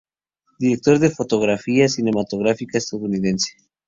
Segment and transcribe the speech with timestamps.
[0.59, 3.51] Director de fotografía cinematográfica estadounidense.